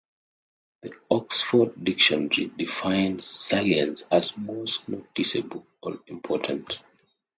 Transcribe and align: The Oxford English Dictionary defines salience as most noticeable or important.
The 0.81 0.93
Oxford 1.11 1.75
English 1.77 1.83
Dictionary 2.09 2.51
defines 2.57 3.25
salience 3.27 4.01
as 4.09 4.35
most 4.35 4.89
noticeable 4.89 5.67
or 5.83 5.99
important. 6.07 6.79